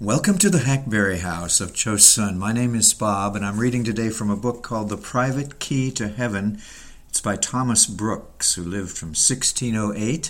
[0.00, 2.36] Welcome to the Hackberry House of Chosun.
[2.36, 5.90] My name is Bob, and I'm reading today from a book called The Private Key
[5.90, 6.60] to Heaven.
[7.08, 10.22] It's by Thomas Brooks, who lived from 1608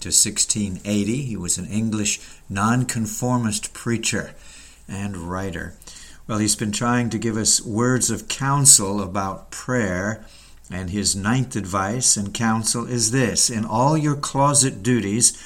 [0.00, 1.22] to 1680.
[1.24, 4.34] He was an English nonconformist preacher
[4.88, 5.74] and writer.
[6.26, 10.24] Well, he's been trying to give us words of counsel about prayer,
[10.70, 15.36] and his ninth advice and counsel is this In all your closet duties,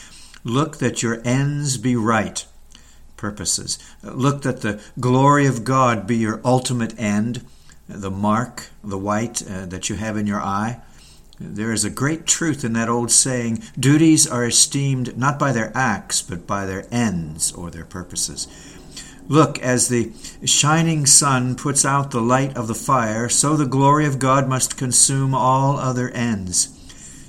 [0.45, 2.47] look that your ends be right
[3.17, 3.79] purposes.
[4.03, 7.45] Look that the glory of God be your ultimate end,
[7.89, 10.81] the mark, the white uh, that you have in your eye.
[11.39, 15.71] There is a great truth in that old saying duties are esteemed not by their
[15.75, 18.49] acts, but by their ends or their purposes.
[19.29, 20.13] Look, as the
[20.45, 24.79] shining sun puts out the light of the fire, so the glory of God must
[24.79, 26.73] consume all other ends.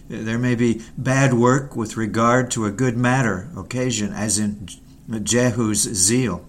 [0.07, 4.69] There may be bad work with regard to a good matter, occasion, as in
[5.09, 6.45] Jehu's zeal.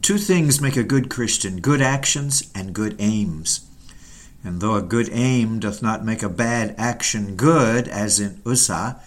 [0.00, 3.68] Two things make a good Christian good actions and good aims.
[4.44, 9.00] And though a good aim doth not make a bad action good, as in Uzzah,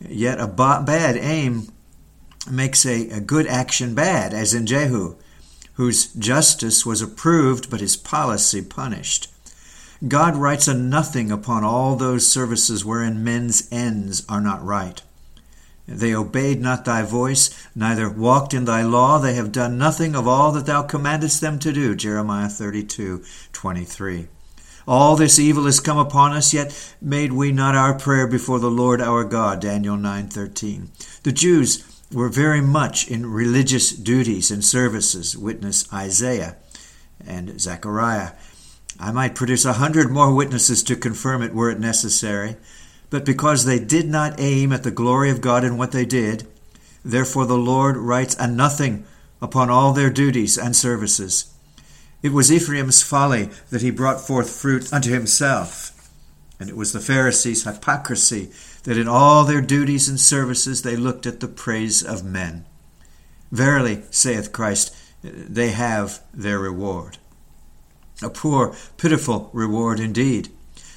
[0.00, 1.68] yet a bad aim
[2.50, 5.16] makes a, a good action bad, as in Jehu,
[5.74, 9.28] whose justice was approved but his policy punished.
[10.08, 15.02] God writes a nothing upon all those services wherein men's ends are not right.
[15.86, 19.18] They obeyed not thy voice, neither walked in thy law.
[19.18, 21.94] They have done nothing of all that thou commandest them to do.
[21.94, 24.28] Jeremiah 32 23.
[24.86, 28.70] All this evil is come upon us, yet made we not our prayer before the
[28.70, 29.60] Lord our God.
[29.60, 30.90] Daniel 9:13.
[31.22, 35.36] The Jews were very much in religious duties and services.
[35.36, 36.56] Witness Isaiah
[37.24, 38.32] and Zechariah.
[38.98, 42.56] I might produce a hundred more witnesses to confirm it were it necessary.
[43.12, 46.48] But because they did not aim at the glory of God in what they did,
[47.04, 49.04] therefore the Lord writes a nothing
[49.42, 51.52] upon all their duties and services.
[52.22, 56.10] It was Ephraim's folly that he brought forth fruit unto himself.
[56.58, 58.50] And it was the Pharisees' hypocrisy
[58.84, 62.64] that in all their duties and services they looked at the praise of men.
[63.50, 67.18] Verily, saith Christ, they have their reward.
[68.22, 70.48] A poor, pitiful reward indeed.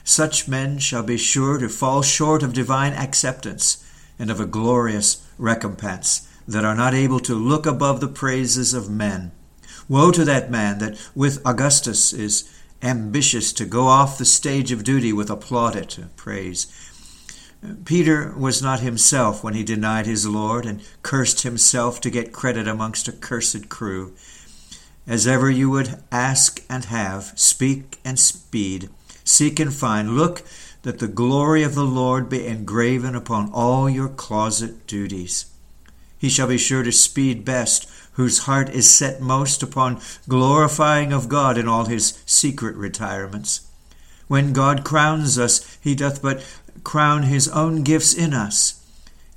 [0.08, 3.84] Such men shall be sure to fall short of divine acceptance
[4.20, 8.88] and of a glorious recompense, that are not able to look above the praises of
[8.88, 9.32] men.
[9.90, 12.48] Woe to that man that with Augustus is
[12.84, 16.68] ambitious to go off the stage of duty with a plaudit praise.
[17.84, 22.68] Peter was not himself when he denied his Lord and cursed himself to get credit
[22.68, 24.14] amongst a cursed crew.
[25.08, 28.92] As ever you would ask and have, speak and speed
[29.26, 30.16] Seek and find.
[30.16, 30.44] Look
[30.84, 35.48] that the glory of the Lord be engraven upon all your closet duties.
[36.18, 40.00] He shall be sure to speed best, whose heart is set most upon
[40.30, 43.68] glorifying of God in all his secret retirements.
[44.28, 46.46] When God crowns us, he doth but
[46.84, 48.82] crown his own gifts in us.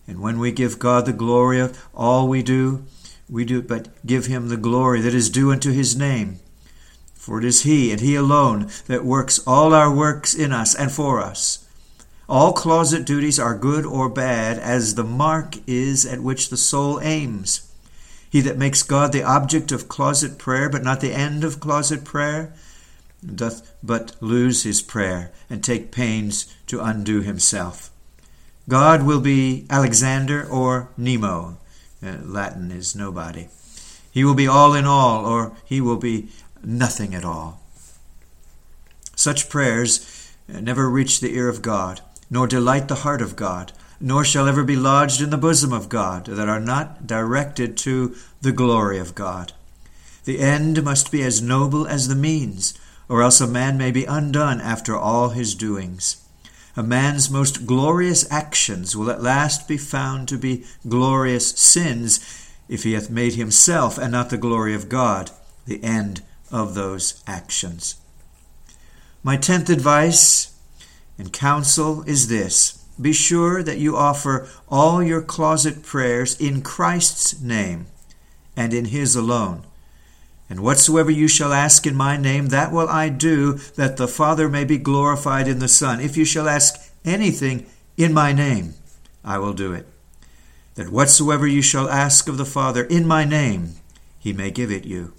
[0.07, 2.85] And when we give God the glory of all we do,
[3.29, 6.41] we do but give him the glory that is due unto his name.
[7.19, 10.91] For it is He, and He alone, that works all our works in us and
[10.91, 11.67] for us.
[12.29, 17.01] All closet duties are good or bad, as the mark is at which the soul
[17.03, 17.71] aims.
[18.31, 22.05] He that makes God the object of closet prayer, but not the end of closet
[22.05, 22.53] prayer,
[23.25, 27.91] doth but lose his prayer, and take pains to undo himself.
[28.69, 31.57] God will be Alexander or Nemo.
[32.03, 33.49] Uh, Latin is nobody.
[34.11, 36.29] He will be all in all, or he will be
[36.65, 37.61] nothing at all.
[39.15, 44.25] Such prayers never reach the ear of God, nor delight the heart of God, nor
[44.25, 48.53] shall ever be lodged in the bosom of God, that are not directed to the
[48.53, 49.53] glory of God.
[50.25, 52.75] The end must be as noble as the means,
[53.09, 56.23] or else a man may be undone after all his doings.
[56.77, 62.21] A man's most glorious actions will at last be found to be glorious sins
[62.69, 65.31] if he hath made himself and not the glory of God
[65.67, 67.97] the end of those actions.
[69.23, 70.55] My tenth advice
[71.19, 77.41] and counsel is this be sure that you offer all your closet prayers in Christ's
[77.41, 77.87] name
[78.57, 79.65] and in His alone.
[80.51, 84.49] And whatsoever you shall ask in my name, that will I do, that the Father
[84.49, 86.01] may be glorified in the Son.
[86.01, 87.67] If you shall ask anything
[87.97, 88.75] in my name,
[89.23, 89.87] I will do it.
[90.75, 93.75] That whatsoever you shall ask of the Father in my name,
[94.19, 95.13] he may give it you.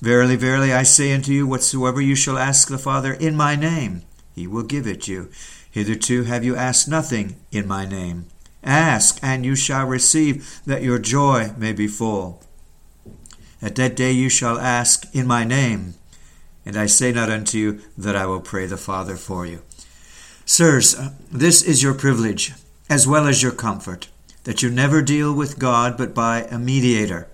[0.00, 4.02] Verily, verily, I say unto you, whatsoever you shall ask the Father in my name,
[4.32, 5.28] he will give it you.
[5.70, 8.26] Hitherto have you asked nothing in my name.
[8.62, 12.42] Ask, and you shall receive, that your joy may be full.
[13.60, 15.94] At that day you shall ask in my name,
[16.64, 19.62] and I say not unto you that I will pray the Father for you.
[20.44, 22.52] Sirs, uh, this is your privilege,
[22.88, 24.08] as well as your comfort,
[24.44, 27.28] that you never deal with God but by a mediator.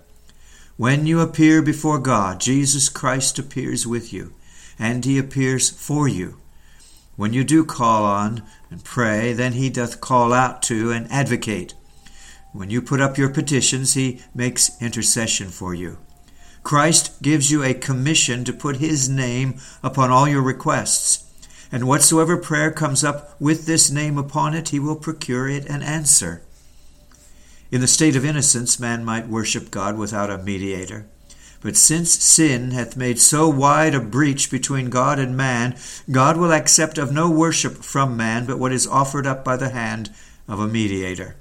[0.77, 4.35] When you appear before God, Jesus Christ appears with you,
[4.77, 6.41] and he appears for you.
[7.15, 11.75] When you do call on and pray, then he doth call out to and advocate.
[12.53, 15.99] When you put up your petitions, he makes intercession for you.
[16.65, 21.21] Christ gives you a commission to put his name upon all your requests.
[21.71, 25.83] And whatsoever prayer comes up with this name upon it, he will procure it an
[25.83, 26.44] answer.
[27.75, 31.07] In the state of innocence, man might worship God without a mediator.
[31.61, 35.77] But since sin hath made so wide a breach between God and man,
[36.09, 39.71] God will accept of no worship from man but what is offered up by the
[39.71, 40.15] hand
[40.47, 41.35] of a mediator.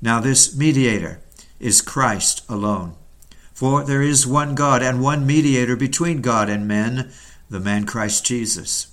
[0.00, 1.20] Now, this mediator
[1.58, 2.94] is Christ alone.
[3.52, 7.12] For there is one God and one mediator between God and men,
[7.50, 8.89] the man Christ Jesus.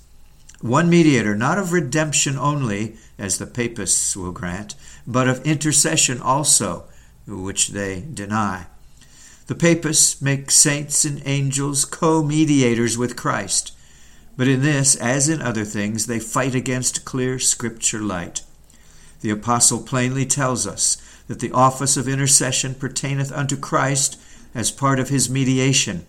[0.62, 4.74] One mediator, not of redemption only, as the papists will grant,
[5.06, 6.86] but of intercession also,
[7.28, 8.66] which they deny.
[9.46, 13.72] The papists make saints and angels co mediators with Christ.
[14.36, 18.42] But in this, as in other things, they fight against clear Scripture light.
[19.22, 24.20] The Apostle plainly tells us that the office of intercession pertaineth unto Christ
[24.54, 26.06] as part of his mediation,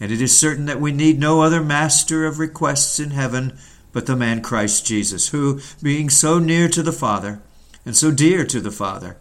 [0.00, 3.58] and it is certain that we need no other master of requests in heaven
[3.92, 7.40] but the man Christ Jesus, who, being so near to the Father,
[7.84, 9.16] and so dear to the Father,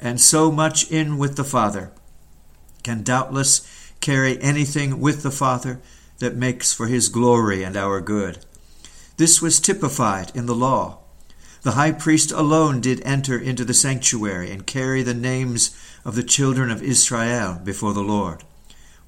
[0.00, 1.92] and so much in with the Father,
[2.82, 5.80] can doubtless carry anything with the Father
[6.18, 8.44] that makes for his glory and our good.
[9.16, 10.98] This was typified in the law.
[11.62, 16.22] The high priest alone did enter into the sanctuary and carry the names of the
[16.22, 18.44] children of Israel before the Lord,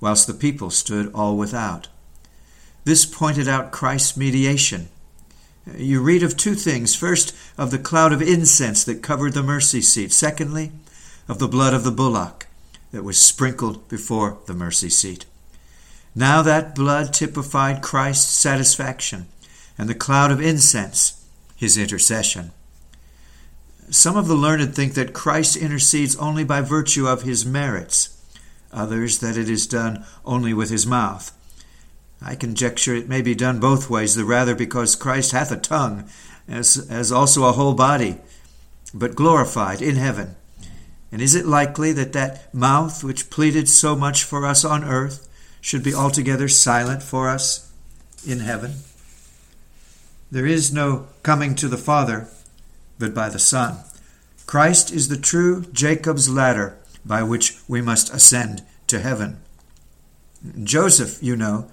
[0.01, 1.89] whilst the people stood all without.
[2.85, 4.89] This pointed out Christ's mediation.
[5.77, 6.95] You read of two things.
[6.95, 10.13] First, of the cloud of incense that covered the mercy seat.
[10.13, 10.73] Secondly,
[11.29, 12.47] of the blood of the bullock
[12.93, 15.27] that was sprinkled before the mercy seat.
[16.15, 19.27] Now that blood typified Christ's satisfaction,
[19.77, 21.25] and the cloud of incense,
[21.55, 22.51] his intercession.
[23.91, 28.17] Some of the learned think that Christ intercedes only by virtue of his merits,
[28.73, 31.33] others that it is done only with his mouth.
[32.21, 36.09] I conjecture it may be done both ways, the rather because Christ hath a tongue,
[36.49, 38.19] as, as also a whole body,
[38.93, 40.37] but glorified in heaven
[41.11, 45.27] and is it likely that that mouth which pleaded so much for us on earth
[45.61, 47.73] should be altogether silent for us
[48.27, 48.75] in heaven?
[50.31, 52.29] There is no coming to the Father
[52.99, 53.79] but by the Son.
[54.47, 59.41] Christ is the true Jacob's ladder by which we must ascend to heaven.
[60.63, 61.71] Joseph, you know,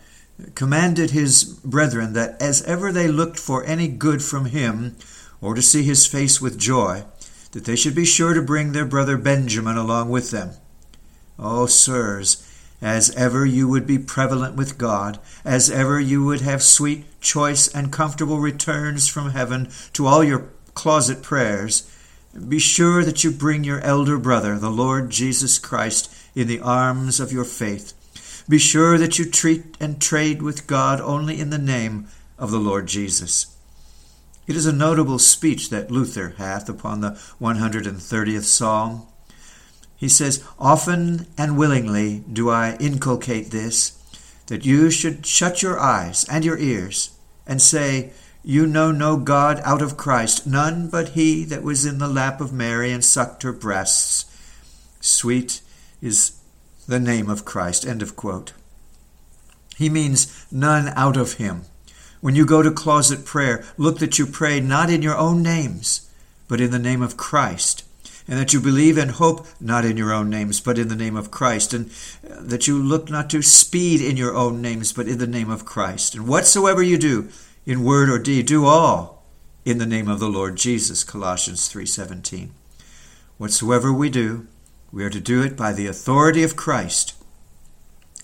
[0.54, 4.96] commanded his brethren that as ever they looked for any good from him,
[5.42, 7.04] or to see his face with joy,
[7.52, 10.52] that they should be sure to bring their brother Benjamin along with them.
[11.38, 12.46] Oh, sirs,
[12.82, 17.68] as ever you would be prevalent with God, as ever you would have sweet, choice,
[17.68, 21.90] and comfortable returns from heaven to all your closet prayers,
[22.48, 27.20] be sure that you bring your elder brother, the Lord Jesus Christ, in the arms
[27.22, 27.94] of your faith.
[28.48, 32.60] Be sure that you treat and trade with God only in the name of the
[32.60, 33.48] Lord Jesus.
[34.46, 37.12] It is a notable speech that Luther hath upon the
[37.42, 39.08] 130th Psalm.
[39.96, 43.94] He says, Often and willingly do I inculcate this,
[44.46, 48.12] that you should shut your eyes and your ears, and say,
[48.44, 52.40] You know no God out of Christ, none but he that was in the lap
[52.40, 54.25] of Mary and sucked her breasts.
[55.02, 55.62] Sweet
[56.00, 56.35] is
[56.88, 57.86] the name of Christ.
[57.86, 58.54] End of quote.
[59.77, 61.63] He means none out of him.
[62.22, 66.10] When you go to closet prayer, look that you pray not in your own names,
[66.48, 67.84] but in the name of Christ,
[68.27, 71.15] and that you believe and hope not in your own names, but in the name
[71.15, 71.92] of Christ, and
[72.27, 75.50] uh, that you look not to speed in your own names, but in the name
[75.50, 76.15] of Christ.
[76.15, 77.30] And whatsoever you do,
[77.65, 79.24] in word or deed, do all
[79.63, 81.04] in the name of the Lord Jesus.
[81.04, 82.51] Colossians 3:17.
[83.38, 84.48] Whatsoever we do,
[84.96, 87.16] we are to do it by the authority of Christ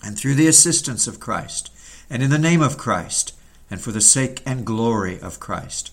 [0.02, 1.70] and through the assistance of Christ
[2.08, 3.34] and in the name of Christ
[3.70, 5.92] and for the sake and glory of Christ.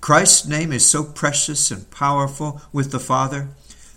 [0.00, 3.50] Christ's name is so precious and powerful with the Father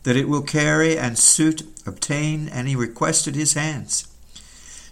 [0.03, 4.07] that it will carry and suit, obtain any request at his hands.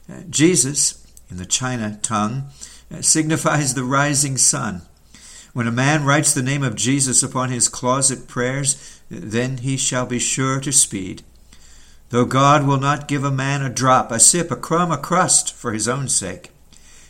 [0.09, 2.45] Uh, Jesus, in the China tongue,
[2.91, 4.81] uh, signifies the rising sun.
[5.53, 10.07] When a man writes the name of Jesus upon his closet prayers, then he shall
[10.07, 11.21] be sure to speed.
[12.09, 15.53] Though God will not give a man a drop, a sip, a crumb, a crust
[15.53, 16.49] for his own sake,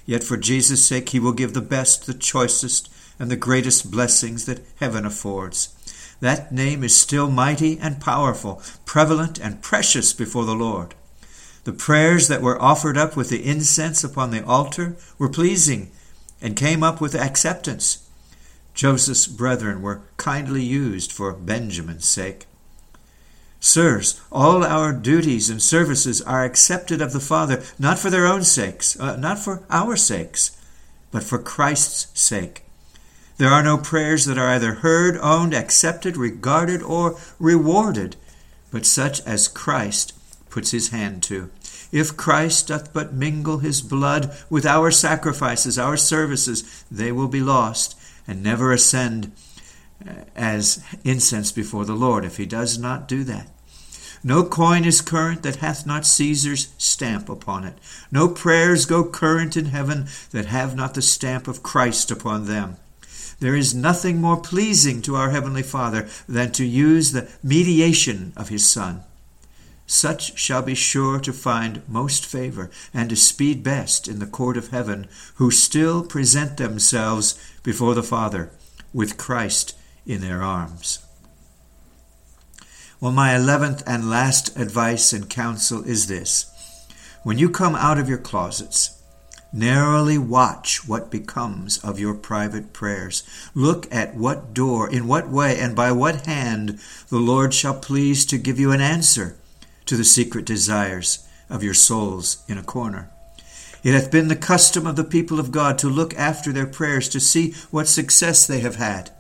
[0.06, 4.46] yet for Jesus' sake he will give the best, the choicest, and the greatest blessings
[4.46, 5.70] that heaven affords.
[6.20, 10.96] That name is still mighty and powerful, prevalent and precious before the Lord.
[11.64, 15.92] The prayers that were offered up with the incense upon the altar were pleasing
[16.42, 18.03] and came up with acceptance.
[18.74, 22.48] Joseph's brethren were kindly used for Benjamin's sake.
[23.60, 28.44] Sirs, all our duties and services are accepted of the Father, not for their own
[28.44, 30.58] sakes, uh, not for our sakes,
[31.12, 32.64] but for Christ's sake.
[33.38, 38.16] There are no prayers that are either heard, owned, accepted, regarded, or rewarded,
[38.70, 40.14] but such as Christ
[40.50, 41.50] puts his hand to.
[41.92, 47.42] If Christ doth but mingle his blood with our sacrifices, our services, they will be
[47.42, 47.96] lost
[48.28, 49.32] and never ascend
[50.08, 53.48] uh, as incense before the Lord if he does not do that.
[54.24, 57.78] No coin is current that hath not Caesar's stamp upon it.
[58.10, 62.78] No prayers go current in heaven that have not the stamp of Christ upon them.
[63.40, 68.48] There is nothing more pleasing to our Heavenly Father than to use the mediation of
[68.48, 69.04] His Son.
[69.94, 74.58] Such shall be sure to find most favor and to speed best in the court
[74.58, 78.50] of heaven, who still present themselves before the Father
[78.92, 80.98] with Christ in their arms.
[83.00, 86.48] Well, my eleventh and last advice and counsel is this
[87.22, 89.00] when you come out of your closets,
[89.56, 93.22] Narrowly watch what becomes of your private prayers.
[93.54, 98.26] Look at what door, in what way, and by what hand the Lord shall please
[98.26, 99.38] to give you an answer
[99.86, 103.10] to the secret desires of your souls in a corner.
[103.84, 107.10] It hath been the custom of the people of God to look after their prayers,
[107.10, 109.12] to see what success they have had,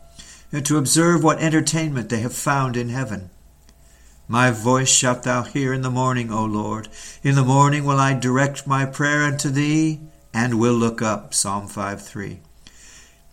[0.52, 3.30] and to observe what entertainment they have found in heaven.
[4.28, 6.88] My voice shalt thou hear in the morning, O Lord.
[7.24, 10.00] In the morning will I direct my prayer unto thee
[10.34, 11.34] and will look up.
[11.34, 12.40] Psalm 5 3.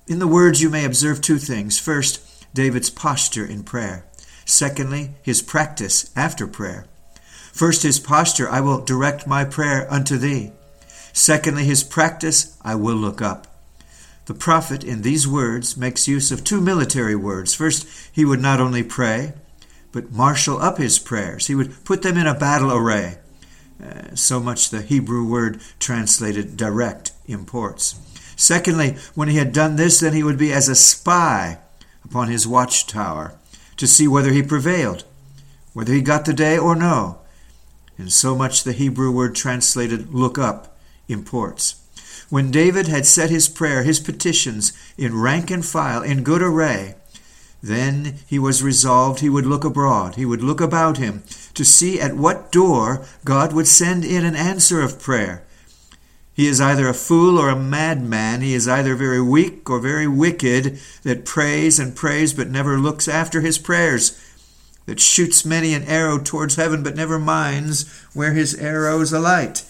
[0.09, 1.79] In the words, you may observe two things.
[1.79, 4.05] First, David's posture in prayer.
[4.45, 6.87] Secondly, his practice after prayer.
[7.53, 10.53] First, his posture, I will direct my prayer unto thee.
[11.13, 13.47] Secondly, his practice, I will look up.
[14.27, 17.55] The prophet in these words makes use of two military words.
[17.55, 19.35] First, he would not only pray,
[19.93, 21.49] but marshal up his prayers.
[21.49, 23.19] He would put them in a battle array.
[23.83, 27.99] Uh, so much the Hebrew word translated direct imports.
[28.37, 31.59] Secondly, when he had done this, then he would be as a spy
[32.05, 33.35] upon his watchtower
[33.77, 35.05] to see whether he prevailed,
[35.73, 37.20] whether he got the day or no.
[38.01, 40.75] And so much the Hebrew word translated look up
[41.07, 41.75] imports.
[42.31, 46.95] When David had set his prayer, his petitions, in rank and file, in good array,
[47.63, 52.01] then he was resolved he would look abroad, he would look about him, to see
[52.01, 55.45] at what door God would send in an answer of prayer.
[56.33, 58.41] He is either a fool or a madman.
[58.41, 63.09] He is either very weak or very wicked that prays and prays but never looks
[63.09, 64.19] after his prayers,
[64.91, 69.63] that shoots many an arrow towards heaven but never minds where his arrows alight.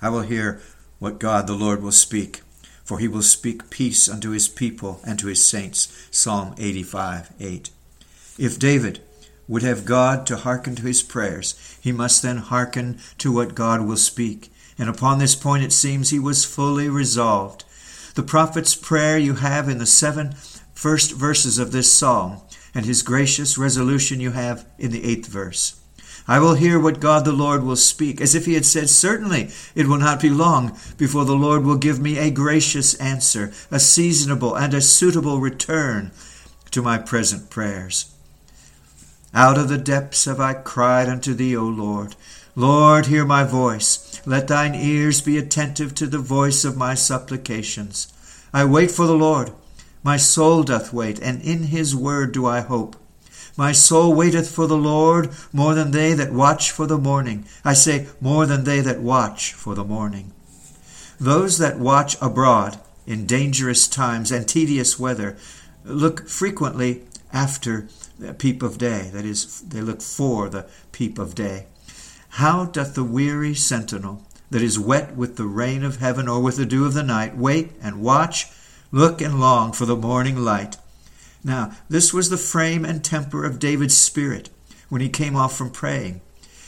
[0.00, 0.62] I will hear
[0.98, 2.40] what God the Lord will speak
[2.84, 6.08] for he will speak peace unto his people and to his saints.
[6.10, 7.70] Psalm 85 8.
[8.38, 9.00] If David
[9.46, 13.82] would have God to hearken to his prayers, he must then hearken to what God
[13.82, 14.50] will speak.
[14.78, 17.64] And upon this point it seems he was fully resolved.
[18.14, 20.32] The prophet's prayer you have in the seven
[20.74, 22.42] first verses of this psalm,
[22.74, 25.80] and his gracious resolution you have in the eighth verse.
[26.28, 29.50] I will hear what God the Lord will speak, as if he had said, Certainly
[29.74, 33.80] it will not be long before the Lord will give me a gracious answer, a
[33.80, 36.12] seasonable and a suitable return
[36.70, 38.12] to my present prayers.
[39.34, 42.14] Out of the depths have I cried unto thee, O Lord.
[42.54, 44.20] Lord, hear my voice.
[44.26, 48.12] Let thine ears be attentive to the voice of my supplications.
[48.52, 49.52] I wait for the Lord.
[50.02, 52.96] My soul doth wait, and in his word do I hope.
[53.56, 57.44] My soul waiteth for the Lord more than they that watch for the morning.
[57.64, 60.32] I say, more than they that watch for the morning.
[61.20, 65.36] Those that watch abroad in dangerous times and tedious weather
[65.84, 69.10] look frequently after the peep of day.
[69.12, 71.66] That is, they look for the peep of day.
[72.30, 76.56] How doth the weary sentinel that is wet with the rain of heaven or with
[76.56, 78.50] the dew of the night wait and watch,
[78.92, 80.76] look and long for the morning light?
[81.42, 84.50] Now, this was the frame and temper of David's spirit
[84.88, 86.20] when he came off from praying.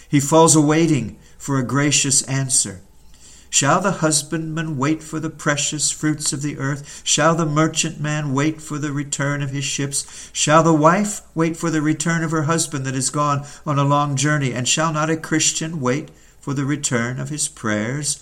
[0.09, 2.81] He falls awaiting for a gracious answer.
[3.51, 7.03] Shall the husbandman wait for the precious fruits of the earth?
[7.05, 10.31] Shall the merchantman wait for the return of his ships?
[10.33, 13.85] Shall the wife wait for the return of her husband that is gone on a
[13.85, 14.53] long journey?
[14.53, 18.21] And shall not a Christian wait for the return of his prayers?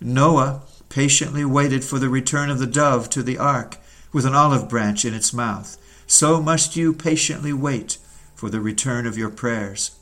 [0.00, 3.78] Noah patiently waited for the return of the dove to the ark
[4.12, 5.76] with an olive branch in its mouth.
[6.06, 7.98] So must you patiently wait
[8.34, 9.92] for the return of your prayers.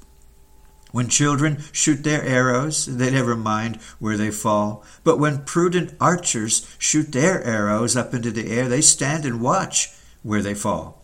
[0.92, 4.84] When children shoot their arrows, they never mind where they fall.
[5.04, 9.90] But when prudent archers shoot their arrows up into the air, they stand and watch
[10.22, 11.02] where they fall.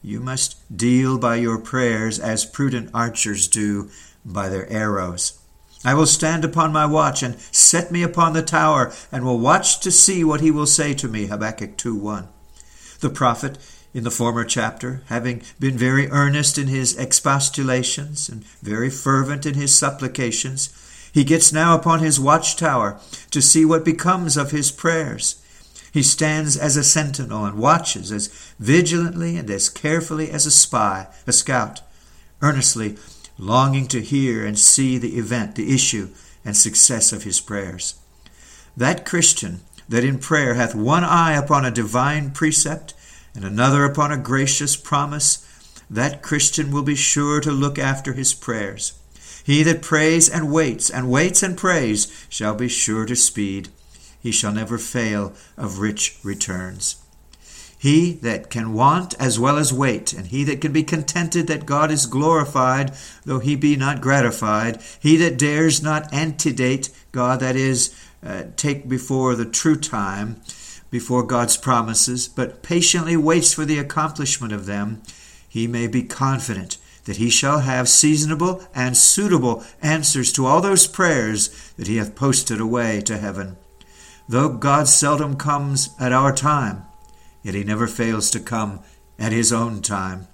[0.00, 3.90] You must deal by your prayers as prudent archers do
[4.24, 5.38] by their arrows.
[5.86, 9.78] I will stand upon my watch and set me upon the tower, and will watch
[9.80, 11.26] to see what he will say to me.
[11.26, 12.26] Habakkuk 2 1.
[12.98, 13.56] The prophet
[13.94, 19.54] in the former chapter, having been very earnest in his expostulations and very fervent in
[19.54, 20.70] his supplications,
[21.14, 22.98] he gets now upon his watchtower
[23.30, 25.40] to see what becomes of his prayers.
[25.92, 28.26] He stands as a sentinel and watches as
[28.58, 31.80] vigilantly and as carefully as a spy, a scout,
[32.42, 32.96] earnestly
[33.38, 36.08] longing to hear and see the event, the issue,
[36.44, 37.94] and success of his prayers.
[38.76, 42.94] That Christian that in prayer hath one eye upon a divine precept
[43.34, 45.44] and another upon a gracious promise,
[45.88, 48.98] that Christian will be sure to look after his prayers.
[49.44, 53.68] He that prays and waits, and waits and prays, shall be sure to speed.
[54.20, 56.96] He shall never fail of rich returns.
[57.86, 61.66] He that can want as well as wait, and he that can be contented that
[61.66, 62.92] God is glorified,
[63.24, 68.88] though he be not gratified, he that dares not antedate God, that is, uh, take
[68.88, 70.40] before the true time,
[70.90, 75.00] before God's promises, but patiently waits for the accomplishment of them,
[75.48, 80.88] he may be confident that he shall have seasonable and suitable answers to all those
[80.88, 83.56] prayers that he hath posted away to heaven.
[84.28, 86.82] Though God seldom comes at our time,
[87.46, 88.80] yet he never fails to come
[89.20, 90.26] at his own time.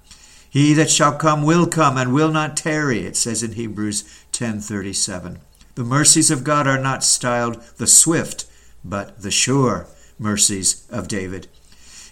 [0.49, 5.37] He that shall come will come and will not tarry, it says in Hebrews 10:37.
[5.75, 8.45] The mercies of God are not styled the swift,
[8.83, 9.85] but the sure
[10.17, 11.47] mercies of David.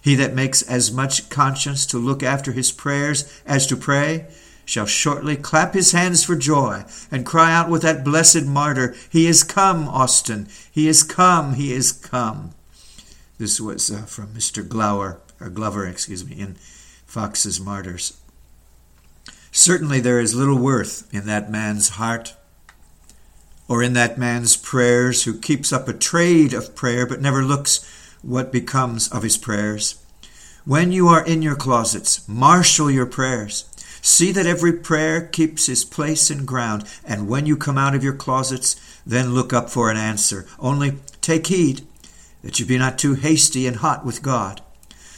[0.03, 4.27] He that makes as much conscience to look after his prayers as to pray
[4.65, 9.25] shall shortly clap his hands for joy and cry out with that blessed martyr, He
[9.25, 10.47] is come, Austin!
[10.71, 11.55] He is come!
[11.55, 12.53] He is come!
[13.41, 14.61] This was uh, from Mr.
[14.61, 16.57] Glower, or Glover, excuse me, in
[17.07, 18.21] Foxe's Martyrs.
[19.51, 22.35] Certainly there is little worth in that man's heart
[23.67, 27.83] or in that man's prayers who keeps up a trade of prayer but never looks
[28.21, 30.05] what becomes of his prayers.
[30.63, 33.65] When you are in your closets, marshal your prayers.
[34.03, 38.03] See that every prayer keeps his place and ground, and when you come out of
[38.03, 40.45] your closets, then look up for an answer.
[40.59, 41.87] Only take heed
[42.43, 44.61] that you be not too hasty and hot with God.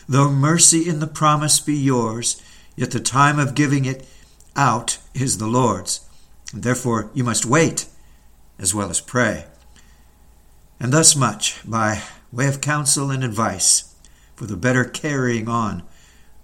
[0.07, 2.41] Though mercy in the promise be yours,
[2.75, 4.05] yet the time of giving it
[4.55, 6.01] out is the Lord's.
[6.53, 7.87] And therefore you must wait
[8.59, 9.45] as well as pray.
[10.79, 13.95] And thus much by way of counsel and advice
[14.35, 15.83] for the better carrying on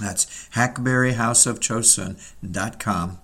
[0.00, 3.18] that's hackberryhouseofchosun.com,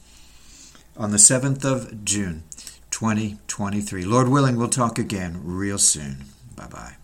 [0.97, 2.45] on the 7th of June,
[2.91, 4.05] 2023.
[4.05, 6.25] Lord willing, we'll talk again real soon.
[6.57, 7.02] Bye bye.